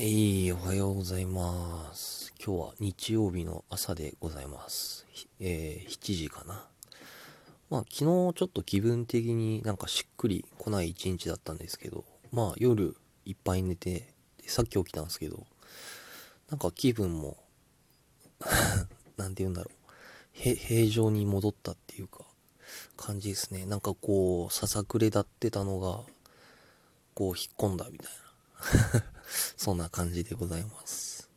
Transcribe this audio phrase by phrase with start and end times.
[0.00, 2.32] はい、おはようございます。
[2.38, 5.04] 今日は日曜日の朝でございます。
[5.40, 6.68] えー、7時かな。
[7.68, 14.14] まあ、昨日ちょっと気分的になんかしっくり来ない一日だったんですけど、まあ、夜いっぱい寝て、
[14.46, 15.44] さっき起きたんですけど、
[16.48, 17.36] なんか気分も
[19.18, 20.54] なんて言うんだろう。
[20.54, 22.20] 平常に戻ったっていうか、
[22.96, 23.66] 感じですね。
[23.66, 26.04] なんかこう、ささくれ立ってたのが、
[27.14, 28.12] こう、引っ込んだみたい
[29.02, 29.17] な。
[29.56, 31.30] そんな感じでございます。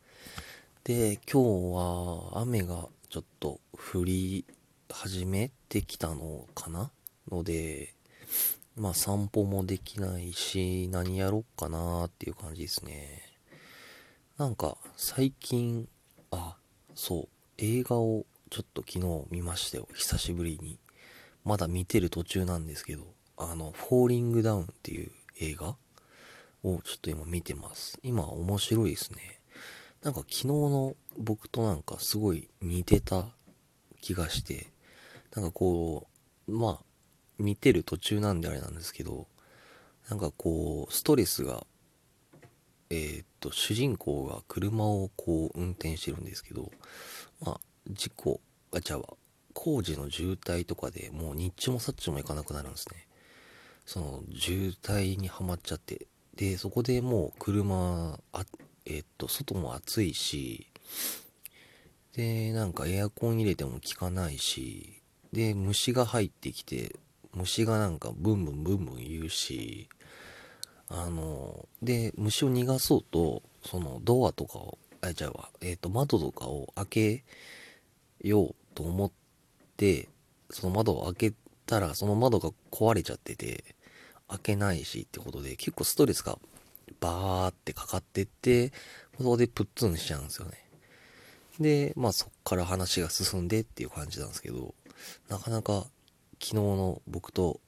[0.84, 4.44] で、今日は雨がちょっと降り
[4.90, 6.90] 始めてきたのかな
[7.30, 7.94] ので、
[8.76, 13.22] まあ散歩もできないし、何やろっかなーっていう感じですね。
[14.38, 15.88] なんか最近、
[16.30, 16.56] あ、
[16.94, 19.88] そう、映画をちょっと昨日見ましたよ。
[19.94, 20.78] 久しぶりに。
[21.44, 23.04] まだ見てる途中なんですけど、
[23.36, 25.76] あの、フォーリングダウンっていう映画
[26.62, 27.98] をちょっと今見てます。
[28.02, 29.40] 今面白いですね。
[30.02, 33.26] なんか昨日の僕となんかすごい似てた
[34.00, 34.72] 気がして、
[35.34, 36.06] なんかこ
[36.48, 36.84] う、まあ、
[37.38, 39.26] 見てる途中なんであれなんですけど、
[40.08, 41.66] なんかこう、ストレスが、
[42.90, 46.70] えー、っと、主人公が車をこう運転してるんですけど、
[47.40, 48.40] まあ、事故、
[48.72, 49.04] あ、ちゃは、
[49.54, 53.06] 工事の渋滞とかでもう日中もさっちも行かなくなるんですね。
[53.84, 58.44] その渋滞にはまっちゃって、で、そこでもう車、あ、
[58.86, 60.66] えっと、外も暑いし、
[62.14, 65.02] で、なんかエアコン入れても効かないし、
[65.32, 66.96] で、虫が入ってきて、
[67.34, 69.88] 虫がなんかブンブンブンブン言うし、
[70.88, 77.24] あの、で、虫を逃がそうと、そのドアとかを、あ、じゃあ、えっ、と、窓とかを開け
[78.20, 79.10] ようと思っ
[79.76, 80.08] て、
[80.50, 83.74] その窓を開けたら、その窓が壊れちゃってて、
[84.32, 86.38] 開けないしってことで、結構ストレスが
[87.00, 88.72] バーってかかってって、
[89.18, 90.64] そこでプッツンしちゃうんですよね。
[91.60, 94.74] で、まあそっから話が進んでっていう感じなんですけど、
[95.28, 95.86] なかなか
[96.40, 97.60] 昨日の僕と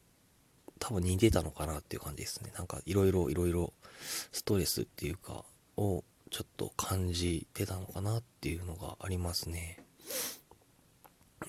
[0.78, 2.52] 多分似てたのかなっていう感じですね。
[2.56, 3.72] なんかいろいろいろいろ
[4.32, 5.44] ストレスっていうか
[5.76, 9.78] をちょっと感じてたのかなっていうのがありますね。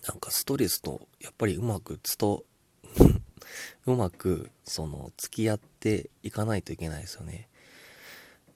[0.08, 2.44] なんかストレスとやっぱりうまくつと
[3.86, 7.48] うまく、その、付き合っていかないといけないですよね。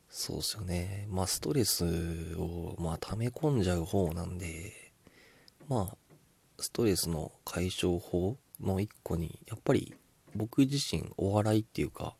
[0.09, 1.07] そうですよね。
[1.09, 1.85] まあ、ストレス
[2.35, 4.73] を、まあ、溜め込んじゃう方なんで、
[5.67, 5.97] まあ、
[6.57, 9.93] ストレスの解消法の一個に、やっぱり
[10.35, 12.15] 僕自身お笑いっていうか、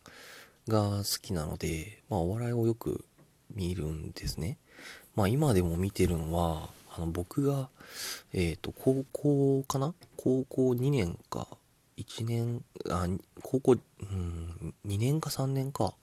[0.68, 3.06] が好きなので、まあ、お笑いをよく
[3.54, 4.60] 見るんですね。
[5.16, 7.70] まあ、今でも見てるのは、あの、僕が、
[8.34, 9.94] えっ、ー、と、高校かな？
[10.16, 11.48] 高校2年か
[12.00, 13.08] 1年、あ、
[13.44, 15.96] 高校、うん、2年か3年か、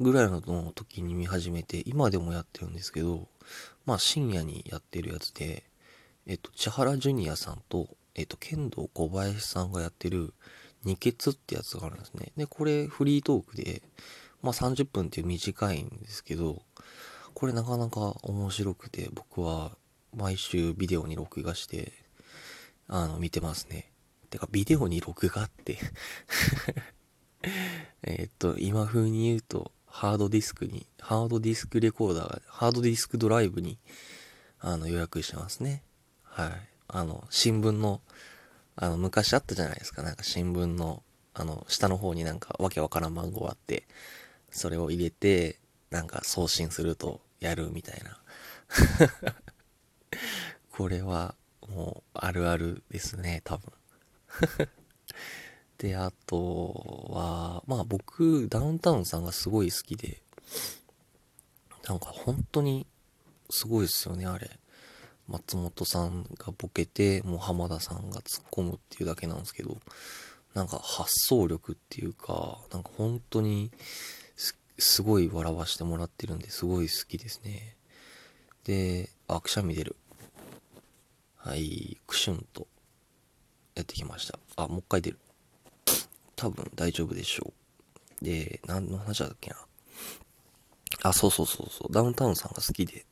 [0.00, 0.40] ぐらいの
[0.74, 3.28] 時に見始めて、今でもやってるんですけど、
[3.84, 5.64] まあ深夜にやってるやつで、
[6.26, 10.32] えっと、千原ジュニアさんと、えっと、剣道小林さんがやってる、
[10.84, 12.32] 二血ってやつがあるんですね。
[12.36, 13.82] で、これフリートークで、
[14.42, 16.62] まあ30分っていう短いんですけど、
[17.34, 19.76] これなかなか面白くて、僕は
[20.14, 21.92] 毎週ビデオに録画して、
[22.88, 23.92] あの、見てますね。
[24.26, 25.78] てか、ビデオに録画って
[28.02, 33.78] えっと、今風に言うと、ハードディスクに、ハードディスクレコーダーが、ハードディスクドライブに、
[34.60, 35.82] あの、予約してますね。
[36.22, 36.50] はい。
[36.88, 38.00] あの、新聞の、
[38.76, 40.02] あの、昔あったじゃないですか。
[40.02, 41.02] なんか新聞の、
[41.34, 43.84] あの、下の方になんかわけわからん番号あって、
[44.50, 45.58] それを入れて、
[45.90, 48.20] なんか送信するとやるみたいな。
[50.70, 51.34] これは、
[51.68, 53.72] もう、あるあるですね、多分。
[55.78, 60.22] で、あとは、まあ僕、ダウンタウンさんがすごい好きで、
[61.88, 62.86] なんか本当に
[63.50, 64.58] すごいですよね、あれ。
[65.28, 69.76] 松本さんがボケて、もう浜田さんが突っ込むっていうだけなんですけど、
[70.54, 73.70] なんか発想力っていうか、なんか本当に
[74.78, 77.76] すごい笑わしてもらってるんですごい好きですね。
[78.64, 79.96] で、あ、くしゃみ出る。
[81.36, 82.66] はい、クシュンと
[83.76, 84.38] やってきました。
[84.56, 85.18] あ、もう一回出る。
[86.34, 87.52] 多分大丈夫でしょ
[88.20, 88.24] う。
[88.24, 89.56] で、何の話だっけな。
[91.02, 91.92] あ、そうそうそうそう。
[91.92, 93.06] ダウンタウンさんが好きで。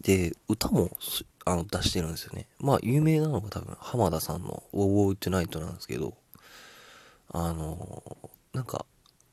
[0.00, 0.90] で、歌も
[1.44, 2.46] あの出してるんですよね。
[2.60, 6.14] まあ、有名なのが多分、浜田さんの Wow Tonight なんですけど、
[7.30, 8.16] あの、
[8.52, 8.86] なんか、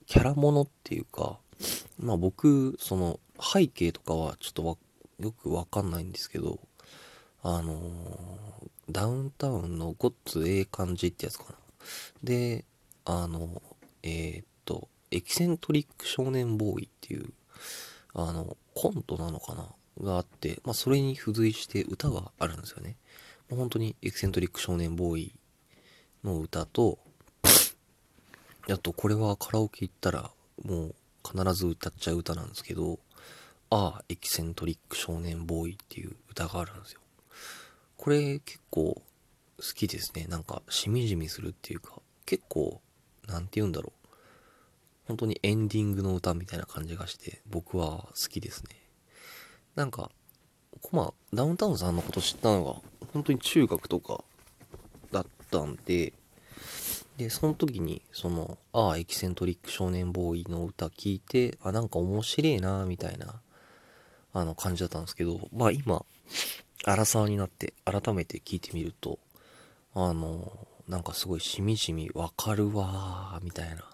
[0.06, 1.38] キャラものっていうか、
[2.00, 4.78] まあ僕、その、背景とかはちょっと
[5.20, 6.60] よくわかんないんですけど、
[7.48, 7.80] あの
[8.90, 11.52] ダウンタウンのごっつええ感じってやつかな。
[12.24, 12.66] で、
[13.06, 13.62] あの、
[14.02, 17.32] えー、っと、エキセントリック少年ボーイっていう、
[18.16, 19.68] あの、コントなのかな？
[20.02, 22.98] があって、まあ、それに付随して歌があるんですよね。
[23.50, 25.36] もう本当にエキセントリック少年ボーイ
[26.24, 26.98] の歌と、
[28.68, 30.32] あと、これはカラオケ行ったら、
[30.64, 32.98] もう必ず歌っちゃう歌なんですけど、
[33.70, 37.02] ああ、エキセントリック少年ボーイっていう歌があるんですよ。
[37.98, 39.02] これ結構
[39.58, 40.26] 好きですね。
[40.28, 42.82] なんか、しみじみするっていうか、結構、
[43.28, 44.08] なんて言うんだろう。
[45.08, 48.70] 本当にエンディングの歌みたいな感じがして、僕は好きですね。
[49.76, 50.12] なんか、
[50.92, 52.82] まあ、ダウンタウンさんのこと知ったのが、
[53.14, 54.24] 本当に中学とか
[55.12, 56.14] だったんで、
[57.18, 63.42] で、その時に、その、ああ、エキセントリック少年ボーイの歌聞いて、あ、なんか面白いな、みたいな、
[64.34, 66.06] あの、感じだったんですけど、まあ今、
[66.88, 69.18] 荒沢になって改めて聞いてみると、
[69.96, 73.90] あの、なんかすごいしみじみわかるわーみたいな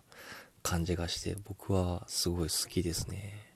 [0.61, 3.53] 感じがして、僕はすごい好きですね。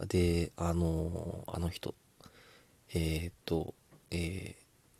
[0.00, 1.94] で、あの、あの人、
[2.94, 3.74] えー、っと、
[4.10, 4.56] え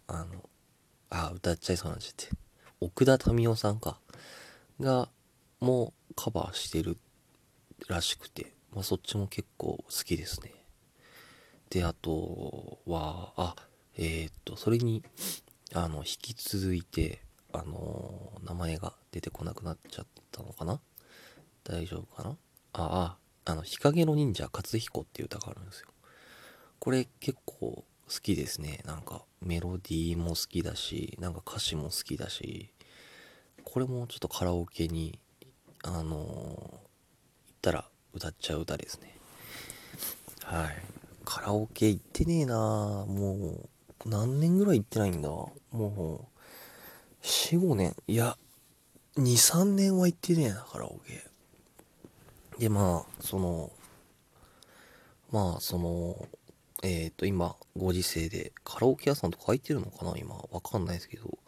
[0.09, 0.49] ー、あの、
[1.09, 2.29] あ、歌っちゃいそうなんですって。
[2.81, 3.99] 奥田民生さんか。
[4.79, 5.09] が、
[5.61, 6.99] もうカバーしてる
[7.89, 10.53] らしくて、まあそっちも結構好きですね。
[11.73, 13.57] で、あとは、あ、
[13.97, 15.03] えー、っと、それに、
[15.73, 20.81] あの、引き続いて、あの、名前が出てこなくなっちゃったのかな？
[21.65, 22.37] 大丈夫かな？
[22.75, 23.17] あ
[23.47, 25.87] あ、あの、日陰の忍者勝彦っていう歌があるんですよ。
[26.79, 28.83] これ結構好きですね。
[28.85, 32.69] なんか、メロディーも好きだし、なんか歌詞も好きだし、
[33.65, 35.19] これもちょっとカラオケに、
[35.85, 36.81] あのー、行っ
[37.63, 39.17] たら歌っちゃう歌ですね。
[40.43, 40.83] はい。
[41.25, 43.69] カラオケ行ってねえなも
[44.05, 47.97] う、何年ぐらい行ってないんだもう、4、5年。
[48.07, 48.37] いや、
[49.17, 51.25] 2、3年は行ってねえな、カラオケ。
[52.59, 53.71] で、まあ、その、
[55.31, 56.29] まあ、その、
[56.83, 61.39] えっ、ー、と、今、ご時世で、カラオケ屋さんとか開いてるのかな今、わかんないですけど、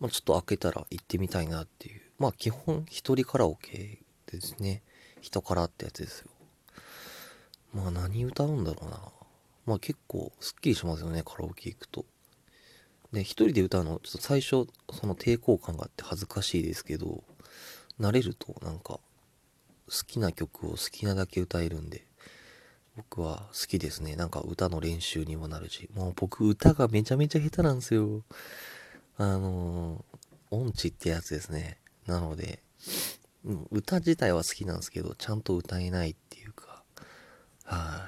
[0.00, 2.00] まあ、ちょっと開けたら行ってみたいなっていう。
[2.18, 4.82] まあ、基本、一人カラオケですね。
[5.20, 6.30] 人からってやつですよ。
[7.72, 9.00] まあ、何歌うんだろうな。
[9.66, 12.04] まあ結構すっきりしますよね、カラオケ行くと。
[13.12, 17.22] で、一人で歌うの、ちょっと最初、その抵抗感があって恥ずかしいですけど、
[18.00, 19.00] 慣れるとなんか、
[19.88, 22.06] 好きな曲を好きなだけ歌えるんで、
[22.96, 24.16] 僕は好きですね。
[24.16, 28.22] なんか歌の練習にもなるし、もう僕歌がめちゃめちゃ下手なんですよ。
[29.16, 31.78] あのー、音痴ってやつですね。
[32.06, 32.62] なので、
[33.70, 36.39] 歌自体は好きなんですけど、ちゃんと歌えないって、
[37.70, 38.02] は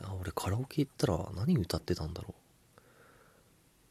[0.00, 2.34] い、あ俺カラオケ行ったら何歌ってたんだろ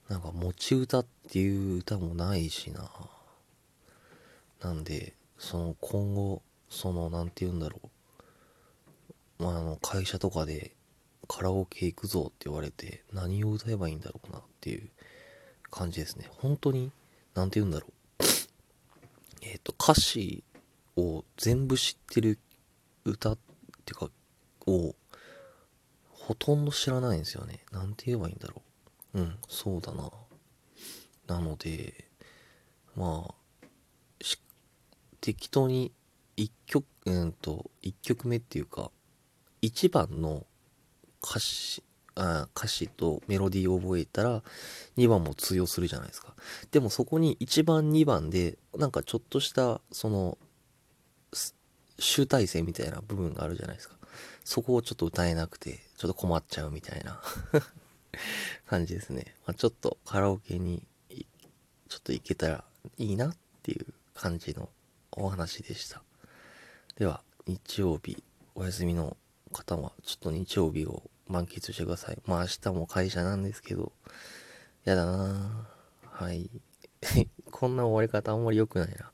[0.09, 0.11] う。
[0.11, 2.89] なんか持ち歌っていう歌もないしな。
[4.61, 7.79] なんでその今後その何て言うんだろ
[9.39, 9.43] う。
[9.43, 10.71] まああの会社とかで
[11.27, 14.89] カラオケ行くぞって言われて何を歌えばいいんだろうなっていう
[15.69, 16.27] 感じですね。
[16.39, 16.91] 本当に
[17.35, 17.91] 何て言うんだろう。
[19.43, 20.43] えっ、と歌詞
[20.97, 22.39] を全部知ってる
[23.05, 23.37] 歌っ
[23.85, 24.09] ていうか
[24.69, 24.95] を
[26.09, 27.65] ほとんど知らないんですよね。
[27.71, 28.61] なんて言えばいいんだろ
[29.13, 29.19] う。
[29.19, 30.11] うん、そうだな。
[31.27, 32.05] なので、
[32.95, 33.33] まあ、
[35.21, 35.91] 適当に
[36.35, 38.91] 一曲、うんと、一曲目っていうか、
[39.61, 40.45] 一番の
[41.21, 41.83] 歌詞、
[42.15, 44.43] あ歌詞とメロディーを覚えたら
[44.97, 46.35] 2番も通用するじゃないですか。
[46.71, 50.37] でもそこに1番2番でなんかちょっとしたその
[51.97, 53.98] 集大成みたいな部分があるじゃないですか。
[54.49, 57.21] そこをちょっと歌えなくて、ちょっと困っちゃうみたいな
[58.65, 59.35] 感じですね。
[59.45, 60.87] まあ、ちょっとカラオケに
[61.87, 62.63] ちょっと行けたら
[62.97, 64.67] いいなっていう感じの
[65.11, 66.01] お話でした。
[66.97, 68.23] では、日曜日
[68.55, 69.17] お休みの
[69.51, 72.17] 方はちょっと日曜日を満喫してください。
[72.25, 73.91] まあ明日も会社なんですけど、
[74.83, 75.69] やだな
[76.01, 76.49] はい。
[77.51, 79.11] こんな終わり方あんまり良くないな。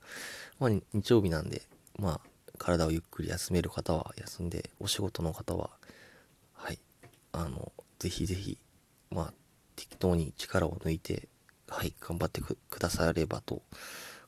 [0.60, 1.62] まあ日曜日なんで、
[1.98, 5.70] まあ体をゆっくり休める方は休んで、お仕事の方は、
[6.54, 6.80] はい、
[7.32, 8.58] あの、ぜひぜひ、
[9.12, 9.34] まあ、
[9.76, 11.28] 適当に力を抜いて、
[11.68, 13.62] はい、頑張ってくださればと、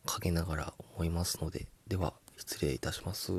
[0.06, 3.32] 陰ながら思いますので、では、失礼いたします。